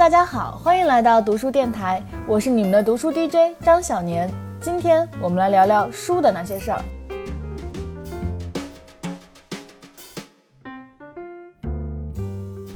[0.00, 4.30] 大家好，欢迎来到读书电台，我是你们的读书 DJ 张小年。
[4.58, 6.82] 今天我们来聊聊书的那些事儿。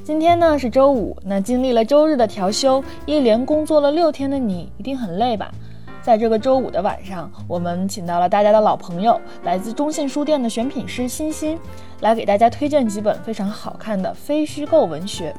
[0.05, 5.51] 今天呢是周五，那经历了周日的调休，一连工作了六天的你一定很累吧？
[6.03, 11.59] 在这个周五的晚上，我们请到了大家的老朋友，来自中信书店的选品师欣欣，
[12.01, 15.35] 来给大家推荐几本非常好看的非虚构文学。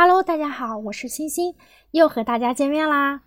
[0.00, 1.56] Hello，大家好，我是欣欣，
[1.90, 3.22] 又和大家见面啦。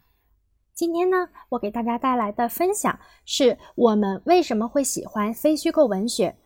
[0.73, 6.38] 今天呢，我给大家带来的分享是我们为什么会喜欢非虚构文学。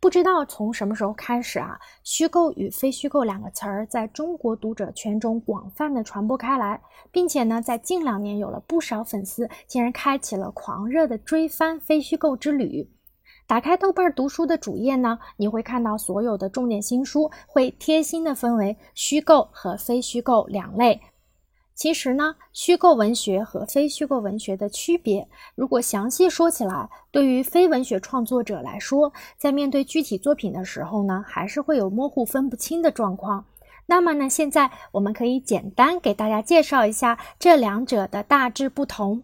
[0.00, 6.80] 不知道从什么时候开始啊，虚构与非虚构两个词儿在中国读者圈中广泛的传播开来，
[7.12, 12.90] 并且呢，在近两年有了不少粉丝竟然开启了狂热的追番非虚构之旅。
[13.46, 21.00] 打开豆瓣读书的主页呢，你会看到所有的重点新书会贴心的分为虚构和非虚构两类。
[21.74, 33.44] 其实呢，虚构文学和非虚构文学的区别，如果详细说起来，对于非文学创作者来说，在面对具体作品的时候呢，还是会有模糊分不清的状况。
[33.86, 39.20] 那么呢，现在我们可以简单给大家介绍一下这两者的大致不同。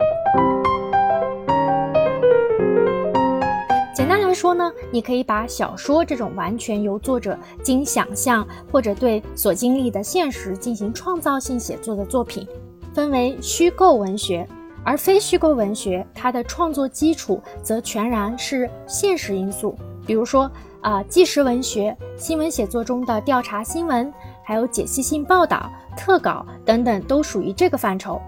[4.35, 12.47] 说呢，你可以把小说这种完全由作者经想象或者对所经历的现实进行创造性写作的作品，
[12.93, 14.47] 分为虚构文学；
[14.85, 20.51] 而非虚构文学，它的创作基础则全然是现实因素，比如说
[20.81, 24.13] 啊，纪实文学、新闻写作中的调查新闻，
[24.45, 28.21] 还有解析性报道、特稿等等，都属于这个范畴。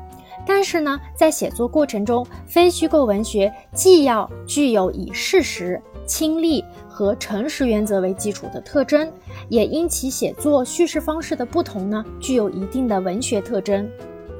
[0.47, 9.11] 但是呢，在写作过程中，非虚构文学既要具有以事实、亲历和诚实原则为基础的特征，
[9.49, 13.89] 也因其写作叙事方式的不同呢，具有一定的文学特征。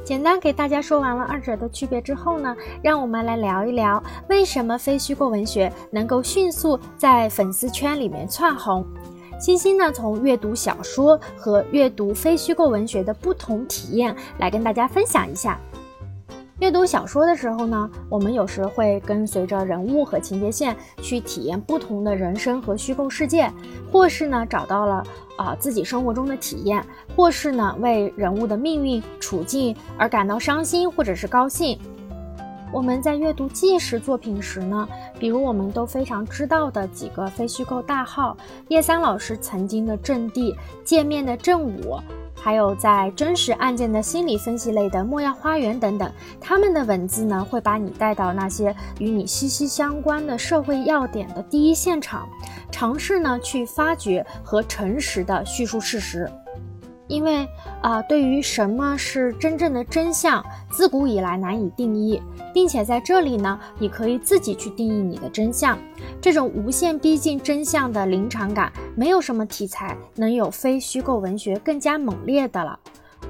[0.05, 8.85] 简单给大家说完了二者的区别之后呢，让我们来聊一聊为什么非虚构文学能够迅速在粉丝圈里面窜红。
[9.39, 15.57] 欣欣呢，从阅读小说和阅读非虚构文学的不同体验来跟大家分享一下。
[16.63, 23.51] 阅读小说的时候呢，我们有时会跟随着人物和情节线去体验不同的人生和虚构世界，
[23.91, 25.05] 或是呢找到了
[25.37, 26.81] 啊自己生活中的体验，
[27.17, 31.77] 或是呢为人物的命运处境而感到伤心或者是高兴。
[32.73, 38.37] 我们在阅读纪实作品时呢，比如我们都非常知道的几个非虚构大号，
[38.69, 41.99] 叶三老师曾经的阵地，界面的正午。
[42.43, 46.11] 还有在真实案件的心理分析类的《莫要花园》等等，
[46.41, 52.29] 他们的文字呢，会把你带到那些与你息息相关的社会要点的第一现场，
[52.73, 56.29] 尝试呢去发掘和诚实的叙述事实。
[57.13, 57.47] 因为
[57.83, 62.23] 啊，对于什么是真正的真相，自古以来难以定义，
[62.55, 65.79] 并且在这里呢，你可以自己去定义你的真相。
[66.23, 72.79] 这种无限逼近真相的临场感，没有什么题材能有非虚构文学更加猛烈的了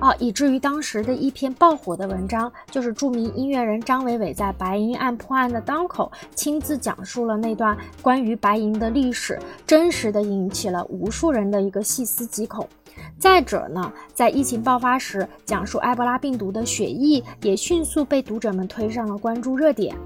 [0.03, 0.13] 啊！
[0.19, 12.69] 以至于当时的一篇爆火的文章，就是著名音乐人张伟伟在白银案破案的当口，亲自讲述了那段关于白银的历史，真实的引起了无数人的一个细思极恐。
[13.17, 19.97] 再者呢，在疫情爆发时，讲述埃博拉病毒的血疫也迅速被读者们推上了关注热点。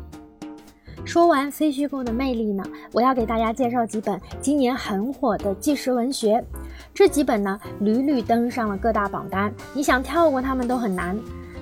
[1.06, 6.44] 说完非虚构的魅力呢，我要给大家介绍几本今年很火的纪实文学。
[6.92, 11.16] 这几本呢，屡屡登上了各大榜单，你想跳过它们都很难。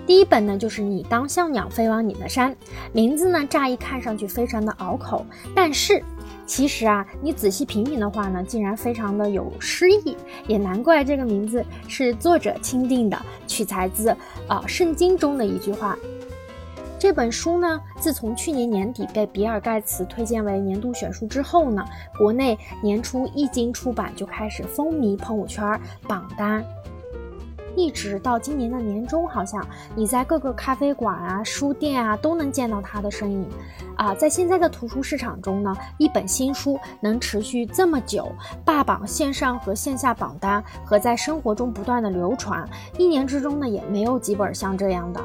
[0.07, 2.53] 第一本呢，就是《你当像鸟飞往你的山》，
[2.93, 5.25] 名字呢，乍一看上去非常的拗口，
[5.55, 6.03] 但是。
[6.47, 10.15] 其实啊，你仔细品品的话呢，竟然非常的有诗意，
[10.47, 14.15] 也难怪这个名字是作者钦定的，取材自
[14.47, 15.97] 啊圣经中的一句话。
[16.99, 21.85] 这本书呢，自从去年年底被比尔盖茨推荐为年度选书之后呢，
[22.17, 26.65] 国内年初一经出版就开始风靡朋友圈榜单。
[27.77, 33.49] 一直到今年的年中，好像你在各个咖啡馆啊、书店啊都能见到它的身影。
[33.97, 38.33] 啊，在现在的图书市场中呢，一本新书能持续这么久，
[38.65, 45.21] 霸榜线上和线下榜单，和在生活中不断的流传，一年之中呢也没有几本像这样的。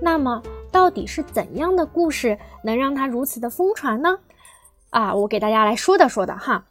[0.00, 0.40] 那么，
[0.70, 4.18] 到底是怎样的故事能让它如此的疯传呢？
[4.90, 6.64] 啊，我给大家来说的说的哈。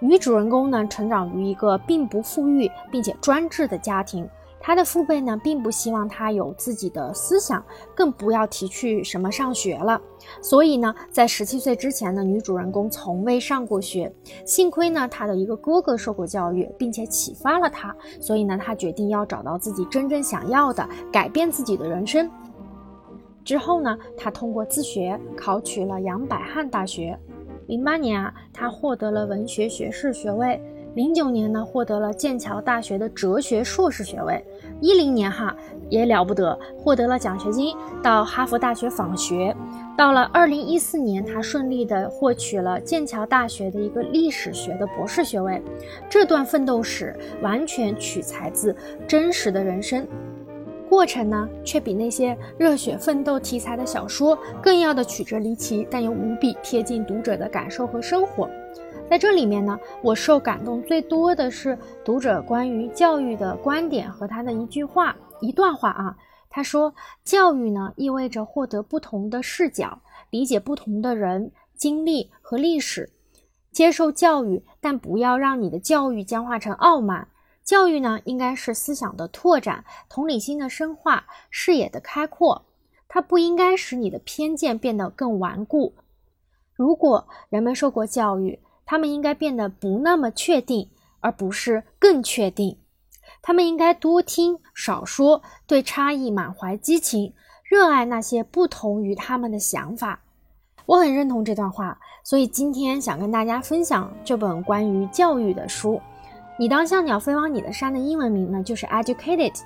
[0.00, 4.28] 女主人公呢，成长于一个并不富裕并且专制的家庭，
[4.64, 7.62] 他的父辈呢，并不希望他有自己的思想，
[7.96, 10.00] 更不要提去什么上学了。
[10.40, 14.14] 所以呢，在十七岁之前呢，女主人公从未上过学。
[14.46, 22.30] 幸亏呢，她的一个哥哥受过教育，并且启发了她，所以呢，她决定要找到自己真正想要的，改变自己的人生。
[23.44, 27.18] 之后呢，她通过自学考取了杨百翰大学。
[27.66, 30.62] 零八年啊，她获得了文学学士学位。
[30.94, 34.44] 零九年呢，获得了剑桥大学的哲学硕士学位。
[34.82, 35.56] 一零年哈
[35.88, 39.54] 也了不得，获得了奖学金到哈佛大学访学。
[39.96, 45.62] 到了二零一四年，他顺利的获取了剑桥大学的一个历史学的博士学位。
[46.10, 48.74] 这段奋斗史完全取材自
[49.06, 50.04] 真实的人生，
[50.88, 58.50] 过程呢却比那些热血奋斗题材的小说更要的曲折离奇，但又无比贴近读者的感受和生活。
[59.10, 66.16] 在这里面呢，我受感动最多的是读者关于教育的观点和他的一句话、一段话啊。
[66.48, 66.94] 他说
[67.24, 70.00] ：“教育呢，意味着获得不同的视角，
[70.30, 73.10] 理解不同的人、经历和历史。
[73.70, 77.28] 接受教育，但不要让你的教育僵化成傲慢。
[77.62, 82.66] 教育呢，应该是思想的拓展、同理心的深化、视野的开阔。
[83.08, 85.94] 它不应该使你的偏见变得更顽固。
[86.74, 88.58] 如果人们受过教育，
[88.92, 90.90] 他们应该变得不那么确定，
[91.20, 92.76] 而不是更确定。
[93.40, 97.32] 他们应该多听少说，对差异满怀激情，
[97.64, 100.20] 热爱那些不同于他们的想法。
[100.84, 105.98] 我很认同这段话，所以今天想跟大家分享这本关于教育的书。
[106.58, 109.58] 你当像鸟飞往你的山的英文名呢，就是 Educated。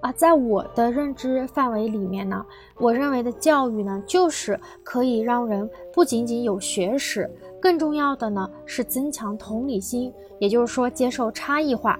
[0.00, 2.44] 啊，在我的认知范围里面呢，
[2.76, 7.30] 我认为的教育呢，就是可以让人不仅仅有学识。
[7.62, 11.98] 更重要的呢是增强同理心，也就是说接受差异化。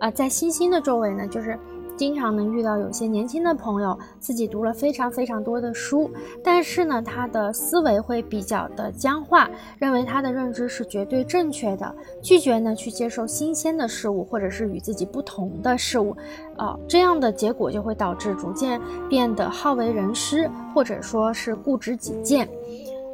[0.00, 1.56] 啊，在星星的周围呢，就是
[1.96, 6.10] 经常能遇到有些年轻的朋友，自己读了非常非常多的书，
[6.42, 9.48] 但是呢，他的思维会比较的僵化，
[9.78, 16.16] 认为他的认知是绝对正确的，拒绝呢去接受新鲜的事物或者是与自己不同的事物。
[16.56, 22.48] 啊，这样的结果就会导致逐渐变得好为人师，或者说是固执己见。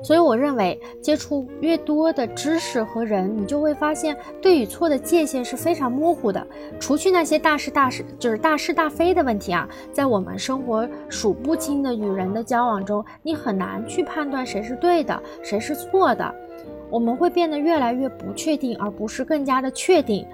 [0.02, 6.46] 所以我认为，接触越多的知识和人，你就会发现对与错的界限是非常模糊的。
[6.78, 16.34] 除去那些大是大是就是大是大非的问题啊，在我们生活数不清的与人的交往中，你很难去判断谁是对的，谁是错的。
[16.90, 20.26] 我们会变得越来越不确定，而不是更加的确定。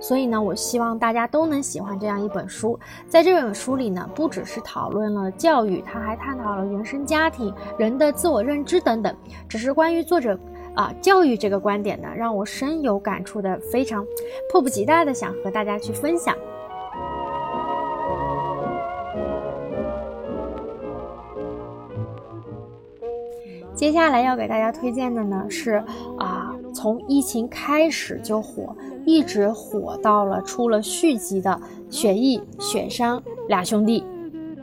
[0.00, 2.78] 所以呢，我希望大家都能喜欢这样一本书。
[3.08, 9.14] 在这本书里呢，不只是讨论了教育，它还探讨了原生家庭、人的自我认知等等。
[9.48, 10.38] 只是关于作者
[10.74, 14.04] 啊教育这个观点呢，让我深有感触的，非常
[14.50, 16.34] 迫不及待的想和大家去分享。
[23.78, 25.80] 接下来要给大家推荐的呢是
[26.18, 28.74] 啊，从疫情开始就火。
[29.06, 31.50] 一直火到了出了续集的
[31.94, 34.00] 《雪义雪商俩兄弟》，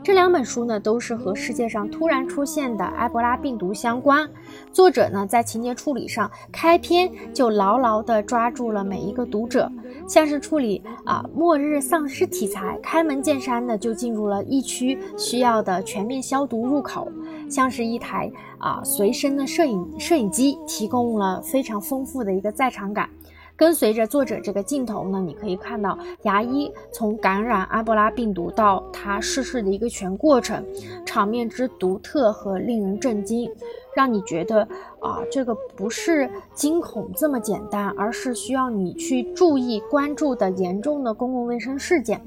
[0.06, 4.30] 这两本书呢都是和世界上突然出现的埃博拉病毒相关。
[4.72, 9.68] 作者呢在情节处理上，开篇就牢牢地抓住了每一个读者，
[10.06, 17.10] 像是处理啊末日丧尸题材，开门见山的就进入了疫区需要的全面消毒入口，
[17.50, 23.10] 像是一台啊随身的摄影摄影机，提供了非常丰富的一个在场感。
[23.56, 30.62] 跟随着作者这个镜头呢，你可以看到牙医从感染埃博拉病毒到他逝世的一个全过程，
[31.06, 33.50] 场面之独特和令人震惊，
[33.94, 34.60] 让你觉得
[35.00, 42.20] 啊，这个不是惊恐这么简单，而是需要你去注意关注的严重的公共卫生事件。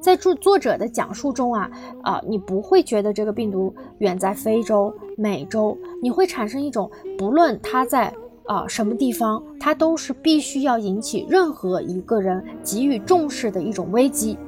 [0.00, 1.70] 在作作者的讲述中啊，
[2.02, 8.12] 啊，你不会觉得这个病毒远在非洲、美洲，你会产生一种不论它在。
[8.46, 14.38] 啊，什么地方，它都是必须要引起任何一个人给予重视的一种危机。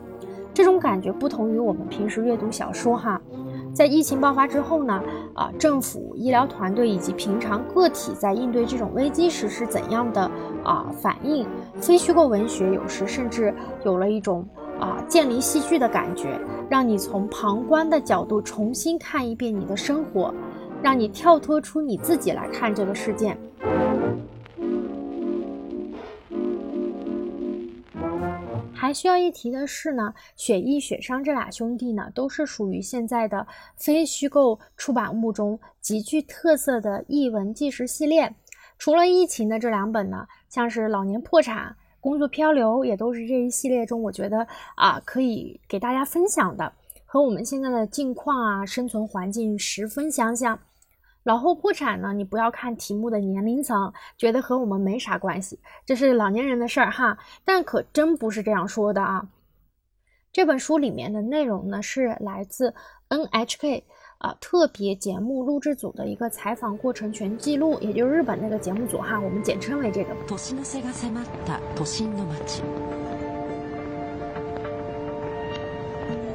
[0.53, 3.21] 这种感觉不同于我们平时阅读小说哈。
[3.73, 5.03] 在疫情爆发之后呢，
[5.35, 10.31] 啊，政府、医疗团队以及平常个体在应对这种危机时是怎样的
[10.63, 11.45] 啊反应？
[11.81, 13.53] 非虚构文学有时甚至
[13.85, 14.47] 有了一种
[14.79, 20.33] 啊建立戏剧的感觉，让你从旁观的角度重新看一遍你的生活，
[20.81, 23.37] 让你跳脱出你自己来看这个事件。
[28.85, 38.35] 还需要一提的是呢，雪艺、雪商这俩兄弟呢，都是属于现在的非虚构出版物中极具特色的译文纪实系列。
[38.77, 46.71] 除了疫情的这两本呢，像是《老年破产》《工作漂流也都是这一系列中我觉得啊可以给大家分享的，
[47.07, 50.61] 和我们现在的境况啊生存环境十分相像。
[51.24, 59.28] 老后破产呢，你不要看题目的年龄层，觉得和我们没啥关系，这是老年人的事儿哈，但可真不是这样说的啊。
[60.32, 62.74] 这本书里面的内容呢，是来自
[63.10, 63.84] NHK
[64.20, 70.16] 啊特别节目录制组的一个采访过程全记录，也就是日本那个节目组哈，我们简称为这个。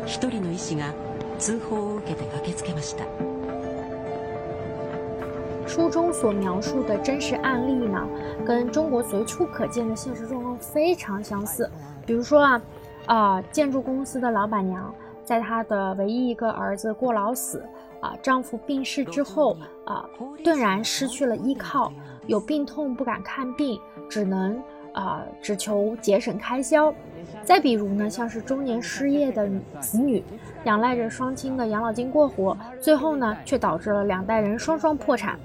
[0.06, 0.92] 一人の医師が
[1.38, 3.04] 通報を受けて駆けつけました。
[5.79, 8.05] 书中所描述的真实案例呢，
[8.45, 11.71] 跟中国随处可见的现实状况非常相似。
[12.05, 12.61] 比如说啊，
[13.05, 14.93] 啊，建筑公司的老板娘
[15.23, 17.63] 在她的唯一一个儿子过劳死，
[18.01, 19.55] 啊，丈夫病逝之后，
[19.85, 20.03] 啊，
[20.43, 21.93] 顿然失去了依靠，
[22.27, 26.93] 有病痛不敢看病，只能啊，只求节省开销。
[27.41, 30.21] 再比如呢，像是中年失业的子女，
[30.65, 35.39] 仰赖着双亲的养老金过活，最后呢，却导致了两代人双双破产。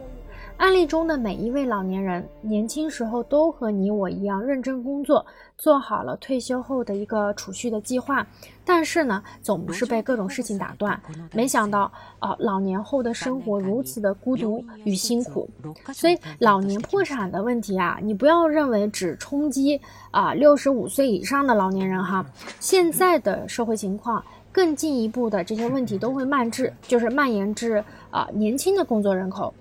[0.56, 5.25] 案例中的每一位老年人，年轻时候都和你我一样认真工作，
[5.58, 8.25] 做好了退休后的一个储蓄的计划，
[8.64, 10.99] 但是呢，总是被各种事情打断。
[11.32, 15.50] 没想到啊，老年后的生活如此的孤独与辛苦。
[15.92, 19.78] 所以，老年破产的问题啊，你不要认为只冲击
[20.12, 22.25] 啊六十五岁以上的老年人哈。
[22.61, 29.52] 现在的社会情况，更进一步的这些问题都会蔓至，就是蔓延至啊年轻的工作人口。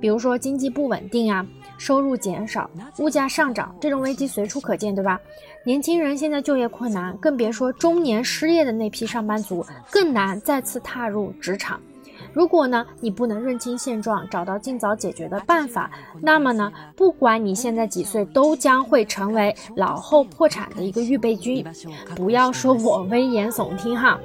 [0.00, 1.46] 比如说经济不稳定啊，
[1.78, 2.68] 收入减少，
[2.98, 5.20] 物价上涨，这种危机随处可见，对吧？
[5.64, 11.80] 年轻人现在就业困难，更别说中年失业的那批上班族，更难再次踏入职场。
[12.32, 21.64] 如果呢，你不能认清现状，找到尽早解决的办法，那么呢，不管你现在几岁，都将会成为老后破产的一个预备军。
[22.16, 24.18] 不要说我危言耸听哈。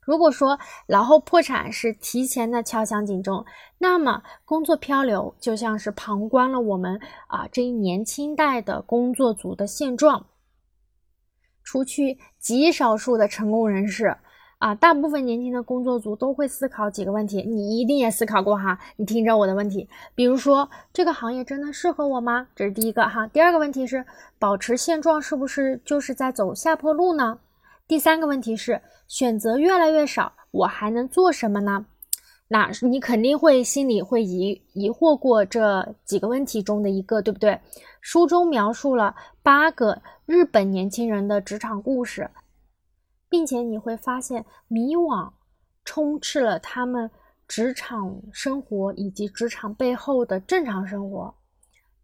[0.00, 3.44] 如果说老后破产是提前的敲响警钟，
[3.78, 10.26] 那么工作漂流就像是旁观了我们啊这一年轻代的工作族的现状。
[11.62, 14.16] 除去极少数的成功人士
[14.58, 18.78] 啊，大部分年轻的工作族都会思考几个问题，你一定也思考过哈。
[18.96, 22.48] 你听着我的问题，比如说这个行业真的适合我吗？
[22.56, 23.26] 这是第一个哈。
[23.28, 24.04] 第二个问题是
[24.38, 27.38] 保持现状是不是就是在走下坡路呢？
[27.90, 31.84] 第三个问题是选择越来越少，我还能做什么呢？
[32.46, 37.60] 那你肯定会心里会疑疑惑过这几个问题中的一个，对不对？
[38.00, 42.30] 书中描述了八个日本年轻人的职场故事，
[43.28, 45.28] 并且你会发现迷惘
[45.84, 47.10] 充斥了他们
[47.48, 51.34] 职场生活以及职场背后的正常生活。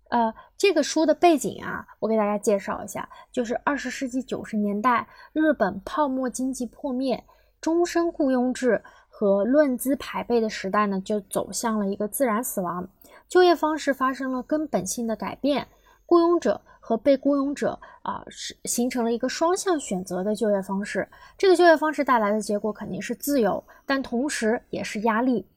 [0.08, 7.24] 呃，这个书的背景啊，我给大家介绍一下，就是二十世纪九十年代，日本泡沫经济破灭，
[7.60, 12.88] 终身雇佣制和论资排辈的时代呢，就走向了一个自然死亡，
[13.28, 15.66] 就业方式发生了根本性的改变，
[16.06, 21.08] 雇佣者和被雇佣者啊，是形成了一个双向选择的就业方式。
[21.36, 25.48] 这个就业方式带来的结果肯定是自由，但同时也是压力。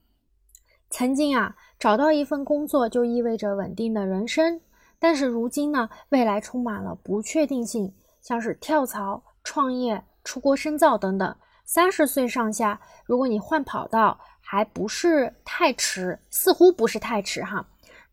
[0.89, 1.55] 曾经啊。
[1.79, 4.59] 找到一份工作就意味着稳定的人生，
[4.99, 11.33] 但是如今呢，未来充满了不确定性，像是跳槽、创业、出国深造等等。
[11.63, 17.65] 三十岁上下，如果你换跑道，还不是太迟，似乎不是太迟哈。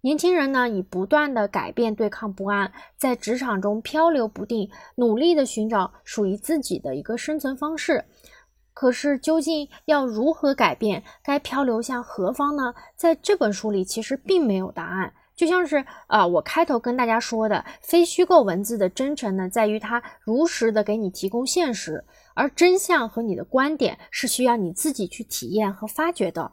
[0.02, 8.04] 年轻人呢，以不断的改变对抗不安，在职场中漂流不定，努力的寻找属于自己的一个生存方式。
[8.76, 11.02] 可是，究竟要如何改变？
[11.25, 12.75] 该漂流向何方呢？
[12.95, 15.14] 在这本书里，其实并没有答案。
[15.35, 22.04] 就像是啊，我开头跟大家说的，非虚构文字的真诚呢，在于它如实的给你提供现实，
[22.35, 26.52] 而真相和你的观点是需要你自己去体验和发掘的。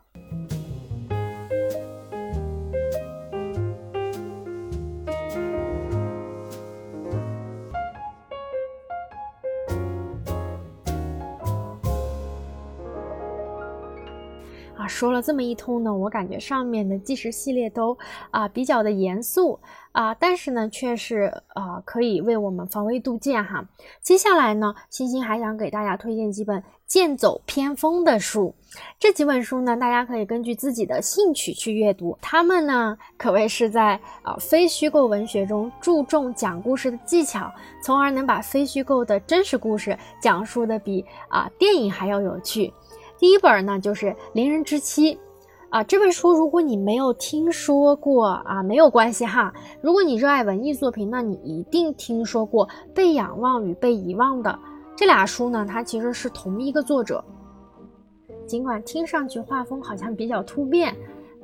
[14.87, 17.97] 说了这么一通呢，我感觉上面的纪实系列都
[18.31, 19.59] 啊比较的严肃
[19.91, 23.65] 啊，但是呢却是啊可以为我们防微杜渐哈。
[24.01, 28.53] 接下来呢，星星还想给大家推荐几本剑走偏锋的书。
[28.99, 32.17] 这几本书呢，大家可以根据自己的兴趣去阅读。
[32.21, 37.51] 他们呢，可谓是在啊非虚构文学中注重讲故事的技巧，
[37.83, 42.73] 从而能把非虚构的真实故事讲述的比啊电影还要有趣。
[43.23, 45.15] 第一本呢，就是《邻人之妻》，
[45.69, 49.53] 啊，这本书如果你没有听说过啊，没有关系哈。
[49.79, 54.59] 如果你热爱文艺作品，那你一定听说过《被仰望与被遗忘》的
[54.93, 55.65] 这俩书呢。
[55.65, 57.23] 它其实是同一个作者，
[58.45, 60.93] 尽管听上去画风好像比较突变。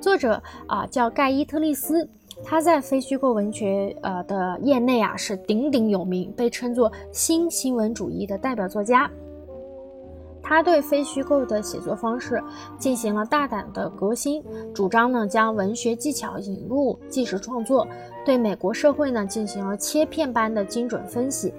[0.01, 2.05] 作者啊叫盖伊特利斯，
[2.43, 9.09] 他在非虚构文学呃的业内啊是鼎鼎有名，被称作新新闻主义的代表作家。
[10.49, 12.41] 他对非虚构的写作方式
[12.79, 17.87] 进行了大胆的革新，主张呢将文学技巧引入纪实创作，
[18.25, 21.53] 对美国社会呢进行了切片般的精准分析。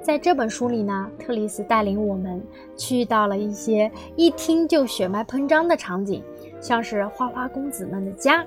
[0.00, 2.42] 在这本书里呢，特里斯带领我们
[2.78, 6.24] 去到了一些一听就血脉喷张的场景，
[6.62, 8.42] 像是花花公子们的家，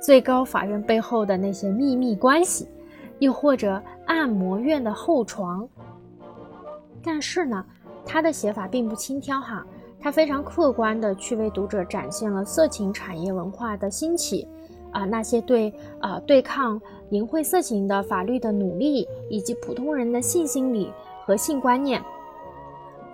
[0.00, 2.66] 最高法院背后的那些秘密关系，
[3.18, 5.68] 又或者按摩院的后床。
[7.02, 7.62] 但是呢。
[8.06, 9.66] 他的写法并不轻佻哈，
[10.00, 14.46] 他非常客观的去为读者展现了色情产业文化的兴起，
[14.92, 20.92] 啊，那些对啊对抗淫秽色情的法律的努力，以及普通人的性心理
[21.24, 22.00] 和性观念，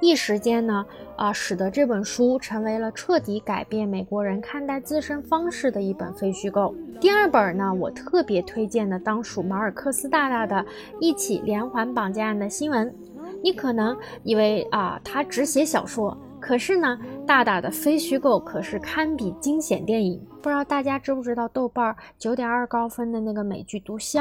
[0.00, 0.84] 一时间呢，
[1.16, 6.74] 啊，使得这本书成为了彻底改变美国人看待自身方式的一本非虚构。
[7.00, 10.64] 第二本呢，我特别推荐的当属马尔克斯大大的
[11.00, 12.94] 一起连环绑架案的新闻。
[13.42, 20.24] 你可能以为啊，他只写小说，可是呢，大大的非虚构可是堪比惊险电影。
[20.40, 24.20] 不知道大家知不知道，豆瓣九点二高分的那个美剧《毒枭》，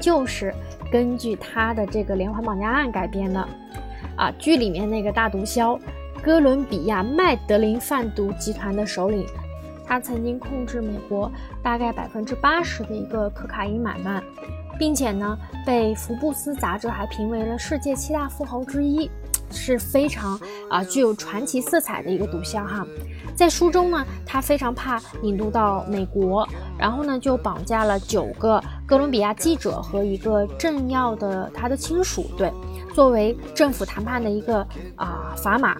[0.00, 0.52] 就是
[0.90, 3.48] 根据他的这个连环绑架案改编的。
[4.16, 5.78] 啊，剧里面那个大毒枭，
[6.22, 9.26] 哥伦比亚麦德林贩毒集团的首领，
[9.84, 11.30] 他曾经控制美国
[11.62, 14.22] 大概百分之八十的一个可卡因买卖。
[14.78, 19.10] 并且呢，被福布斯杂志还评为了世界七大富豪之一，
[19.54, 22.86] 是非常啊具有传奇色彩的一个毒枭哈。
[23.34, 26.46] 在书中呢，他非常怕引渡到美国，
[26.78, 32.52] 然后呢就绑架了九个哥伦比亚记者和一个政要的他的亲属，对，
[32.94, 35.76] 作为政府谈判的一个啊砝码。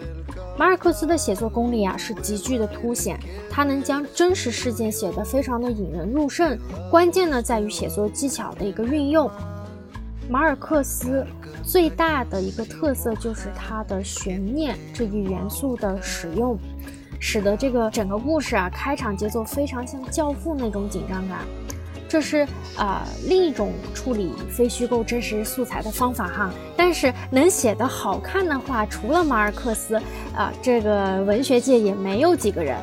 [0.57, 3.17] 马尔克斯的写作功力啊是极具的凸显，
[3.49, 6.57] 他能将真实事件写得非常的引人入胜。
[6.89, 9.29] 关键呢在于写作技巧的一个运用。
[10.27, 11.25] 马尔克斯
[11.63, 16.57] 最大的一个特色就是他的悬念这一元素的使用，
[17.19, 21.39] 使得这个整个故事啊开场节奏非常像《教父》那种紧张感。
[22.07, 29.95] 这是啊另一种处理非虚构真实素材的方法哈，但是能写得好看的话，除了马尔克斯
[30.35, 32.77] 啊，这个文学界也没有几个人。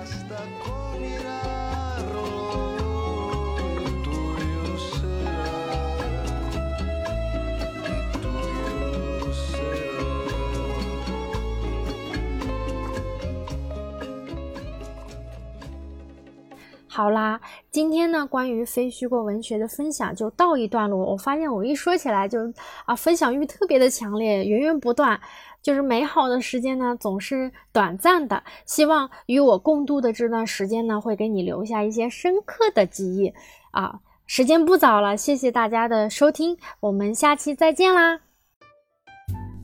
[16.94, 21.06] 好啦，今天呢，关于非虚构文学的分享就到一段落。
[21.06, 22.52] 我发现我一说起来就
[22.84, 25.18] 啊，分享欲特别的强烈，源源不断。
[25.62, 28.44] 就是美好的时间呢，总是短暂的。
[28.66, 33.32] 希望与我共度的这段时间呢，会给你留下一些深刻的记忆
[33.70, 34.00] 啊。
[34.26, 38.20] 时间不早了，谢谢大家的收听，我们下期再见啦。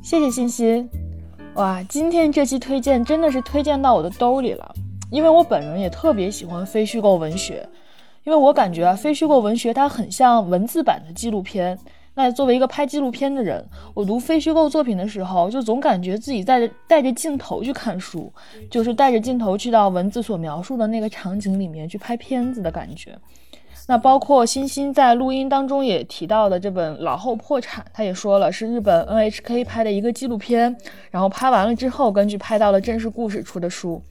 [0.03, 0.89] 谢谢欣欣，
[1.57, 4.75] 哇，今天这期推荐真的是推荐到我的兜里了。
[5.11, 7.67] 因为我本人也特别喜欢非虚构文学，
[8.25, 11.79] 因为我感觉啊，非虚构文学它很像文字版的纪录片。
[12.15, 18.33] 那作为一个拍纪录片的人，我读非虚构作品的时候，就总感觉自己在带着镜头去看书，
[18.69, 23.17] 就是带着镜头去到文字所描述的那个场景里面去拍片子的感觉。
[23.87, 30.77] 那包括欣欣在录音当中也提到的这本《老后破产》，他也说了是日本 NHK 拍的一个纪录片，
[31.11, 34.03] 然后拍完了之后，根据拍到了真实故事出的书。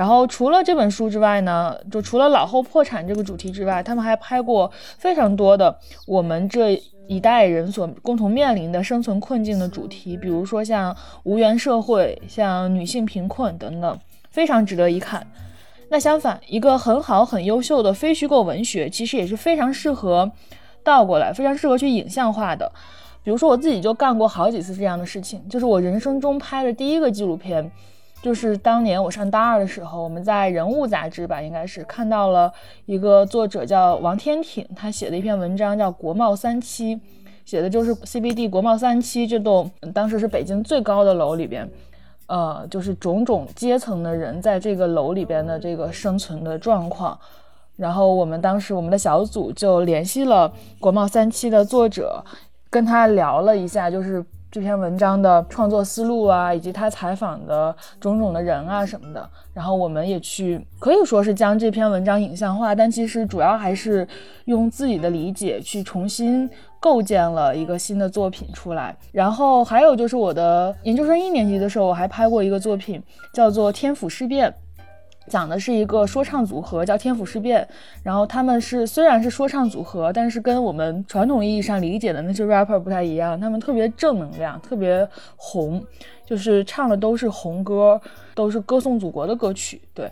[0.00, 6.70] 然后除了这本书之外呢，就除了老后破产这个主题之外，他们还拍过非常多的我们这
[7.06, 13.98] 一代人所共同面临的生存困境的主题，比如说像无缘社会、像女性贫困等等，
[14.30, 15.26] 非常值得一看。
[15.90, 20.32] 那相反，一个很好很优秀的非虚构文学，其实也是非常适合
[20.82, 22.72] 倒过来，非常适合去影像化的。
[23.22, 27.70] 比如说我自己就干过好几次这样的事情，就是我人生中拍的第一个纪录片，
[28.22, 32.52] 就是当年我上大二的时候，我们在《人物》杂志吧，应该是看到了
[32.86, 36.96] 一个作者叫王天挺，他写的一篇文章叫《国贸三期》，
[37.44, 41.68] 写的就是 CBD 国贸三期这栋当时是北京最高的楼里边。
[42.26, 47.18] 呃，就是种种阶层的人在这个楼里边的这个生存的状况，
[47.74, 52.24] 然后我们当时我们的小组就联系了国贸三期的作者，
[52.70, 59.30] 跟他聊了一下，就是这篇文章的创作思路啊，以及他采访的种种的人啊什么的。
[59.54, 64.06] 然后我们也去可以说是将这篇文章影像化，但其实主要还是
[64.46, 68.96] 用自己的理解去重新构建了一个新的作品出来。
[69.12, 73.00] 然后还有就是我的研究生一年级的时候，我还拍过一个作品，
[73.32, 74.50] 叫做《天府事变》。
[75.30, 77.66] 讲的是一个说唱组合，叫天府事变。
[78.02, 83.40] 然后他们是虽然是说唱组合，但是跟我们传统意义上理解的那些 rapper 不太一样。
[83.40, 85.82] 他们特别正能量，特别红，
[86.26, 87.98] 就是唱的都是红歌，
[88.34, 89.80] 都是歌颂祖国的歌曲。
[89.94, 90.10] 对。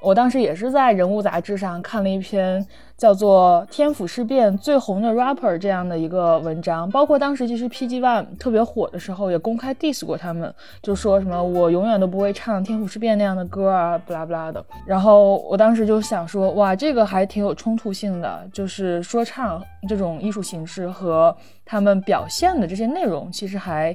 [0.00, 2.62] 我当时也是在人物杂志上看了一篇
[2.96, 14.64] 叫做《天府事变最红的 rapper》这样的一个文章，包括当时其实 PG One 特别火的时候，也公开 diss 过他们，就说什么我永远都不会唱《天府事变》那样的歌啊，不拉不拉的。
[14.86, 23.94] 然后我当时就想说，哇，这个还挺有冲突性的，就是说唱这种艺术形式和他们表现的这些内容，其实还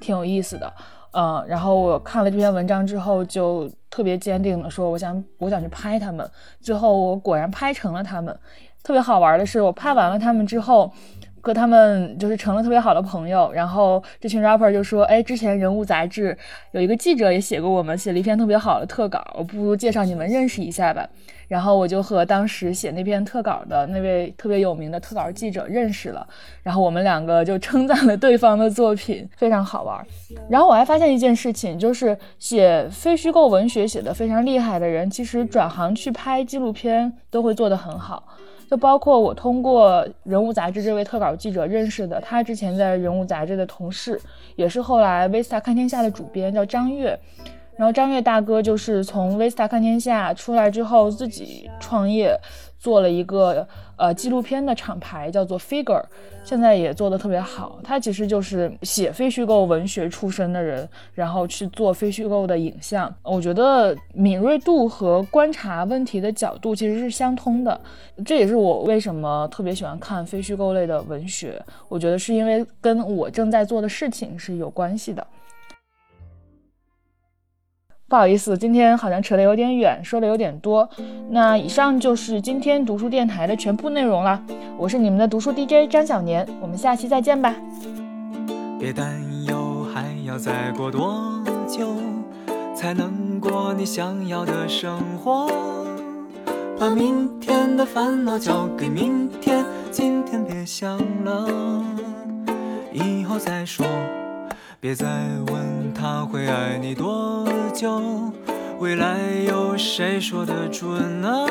[0.00, 0.72] 挺有意思的。
[1.12, 6.28] 嗯，然后我看了这篇文章之后，就特别坚定的说，我想，我想去拍他们。
[6.60, 8.38] 最后我果然拍成了他们。
[8.82, 10.92] 特别好玩的是，我拍完了他们之后。
[11.40, 16.36] 和他们就是成了特别好的朋友，然后这群 rapper 就说：“哎，之前人物杂志
[16.72, 21.08] 有一个记者也写过我们，写了一篇特别好的特稿，我不如介绍你们认识一下吧。”
[21.48, 26.26] 然后我就和当时写那篇特稿的那位特别有名的特稿记者认识了，
[26.62, 30.06] 然后我们两个就称赞了对方的作品，非常好玩。
[30.50, 38.22] 然后我还发现一件事情，就是写非虚构文学写的非常厉害的人，其实转行去拍纪录片都会做得很好。
[38.68, 44.20] 就包括我通过人物杂志这位特稿记者认识的，他之前在人物杂志的同事，
[44.56, 47.18] 也是后来 Vista 看天下的主编，叫张悦。
[47.76, 52.38] 然后张悦大哥就是从 Vista 看天下出来之后，自己创业。
[52.78, 56.02] 做了一个呃纪录片的厂牌，叫做 Figure，
[56.44, 57.78] 现在也做得特别好。
[57.82, 63.12] 他其实就是写非虚构文学出身的人，然后去做非虚构的影像。
[63.22, 67.80] 我觉得敏锐度和观察问题的角度其实是相通的。
[68.24, 71.60] 这也是我为什么特别喜欢看非虚构类的文学。
[71.88, 75.26] 我觉得是因为跟我正在做的事情是有关系的。
[78.08, 80.88] 不好意思，今天好像扯得有点远，说的有点多。
[81.28, 84.42] 那以上就是今天读书电台的全部内容了。
[84.78, 87.54] 我是你们的读书 DJ 张小年，我们下期再见吧。
[88.80, 91.22] 别担忧，还要再过多
[91.68, 91.94] 久
[92.74, 95.50] 才能过你想要的生活？
[96.78, 101.84] 把明天的烦恼交给明天，今天别想了，
[102.90, 103.84] 以后再说。
[104.80, 105.06] 别再
[105.48, 108.00] 问他会爱你多久，
[108.78, 111.44] 未来有谁说得准呢？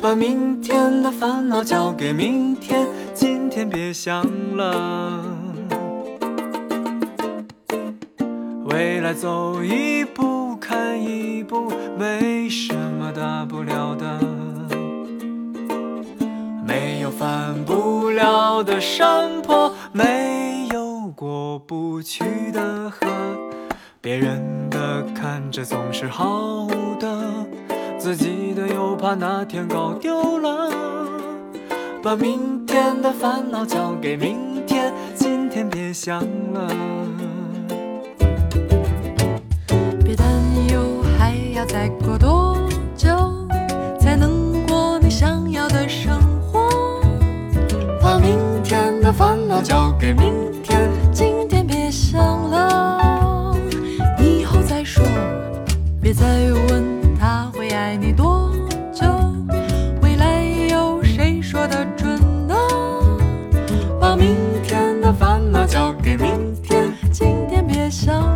[0.00, 4.24] 把明天的烦恼交给明天，今天别想
[4.56, 5.22] 了。
[8.64, 14.18] 未来走一步看一步，没什么大不了的，
[16.66, 20.29] 没有翻不了的山坡，没。
[21.70, 23.06] 不去的河，
[24.00, 26.66] 别人的看着总是好
[26.98, 27.46] 的，
[27.96, 30.68] 自己的又怕哪天搞丢了。
[32.02, 36.18] 把明天的烦恼交给明天，今天别想
[36.52, 36.68] 了。
[40.04, 40.26] 别担
[40.72, 42.58] 忧，还要再过多
[42.96, 43.46] 久
[44.00, 46.68] 才能过你想要的生活？
[48.02, 50.59] 把明天的烦恼交给明。
[66.02, 68.29] 给明天，今天别想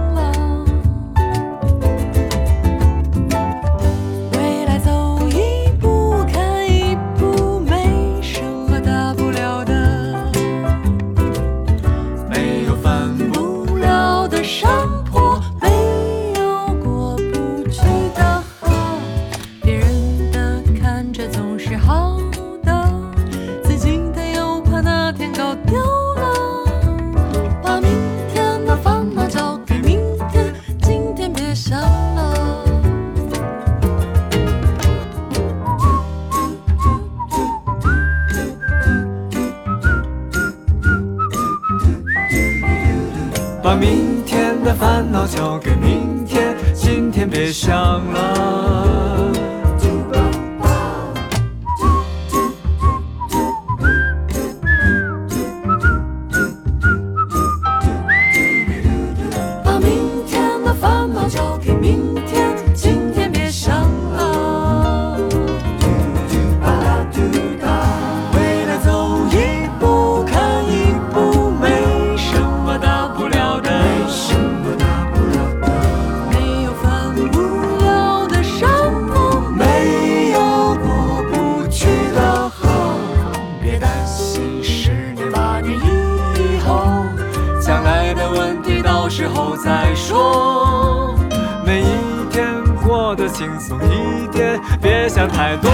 [93.34, 95.68] 轻松一点，别想太多。